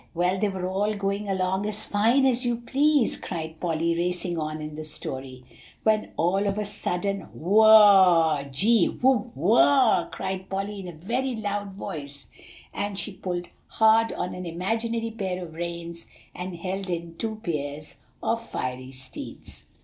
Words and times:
Well, 0.15 0.39
they 0.39 0.49
were 0.49 0.67
all 0.67 0.95
going 0.95 1.29
along 1.29 1.67
as 1.67 1.83
fine 1.83 2.25
as 2.25 2.43
you 2.43 2.55
please," 2.57 3.15
cried 3.17 3.59
Polly, 3.59 3.93
racing 3.95 4.35
on 4.35 4.59
in 4.59 4.73
the 4.75 4.83
story, 4.83 5.43
"when 5.83 6.09
all 6.17 6.47
of 6.47 6.57
a 6.57 6.65
sudden, 6.65 7.21
Whoa! 7.35 8.43
Gee 8.51 8.87
whoop 8.87 9.29
whoa 9.35 10.07
a!" 10.07 10.09
called 10.11 10.49
Polly 10.49 10.79
in 10.79 10.87
a 10.87 10.91
very 10.93 11.35
loud 11.35 11.73
voice; 11.73 12.25
and 12.73 12.97
she 12.97 13.11
pulled 13.13 13.49
hard 13.67 14.11
on 14.13 14.33
an 14.33 14.47
imaginary 14.47 15.11
pair 15.11 15.45
of 15.45 15.53
reins, 15.53 16.07
and 16.33 16.55
held 16.55 16.89
in 16.89 17.13
two 17.19 17.35
pairs 17.43 17.97
of 18.23 18.41
fiery 18.41 18.91
steeds. 18.91 19.67